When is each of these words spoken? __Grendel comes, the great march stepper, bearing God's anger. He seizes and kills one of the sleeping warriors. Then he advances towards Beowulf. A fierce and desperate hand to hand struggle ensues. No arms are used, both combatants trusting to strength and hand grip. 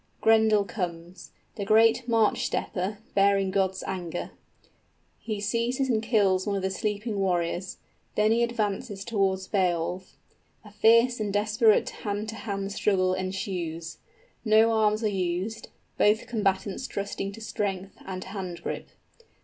__Grendel 0.25 0.67
comes, 0.67 1.29
the 1.57 1.63
great 1.63 2.07
march 2.07 2.47
stepper, 2.47 2.97
bearing 3.13 3.51
God's 3.51 3.83
anger. 3.83 4.31
He 5.19 5.39
seizes 5.39 5.89
and 5.89 6.01
kills 6.01 6.47
one 6.47 6.55
of 6.55 6.63
the 6.63 6.71
sleeping 6.71 7.19
warriors. 7.19 7.77
Then 8.15 8.31
he 8.31 8.41
advances 8.41 9.05
towards 9.05 9.47
Beowulf. 9.47 10.17
A 10.65 10.71
fierce 10.71 11.19
and 11.19 11.31
desperate 11.31 11.91
hand 12.01 12.29
to 12.29 12.35
hand 12.35 12.71
struggle 12.71 13.13
ensues. 13.13 13.99
No 14.43 14.71
arms 14.71 15.03
are 15.03 15.07
used, 15.07 15.69
both 15.99 16.25
combatants 16.25 16.87
trusting 16.87 17.31
to 17.33 17.39
strength 17.41 18.01
and 18.03 18.23
hand 18.23 18.63
grip. 18.63 18.89